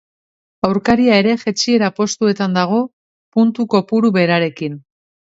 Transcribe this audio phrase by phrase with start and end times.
[0.67, 2.79] Aurkaria ere jaitsiera postuetan dago,
[3.39, 4.81] puntu kopuru berarekin.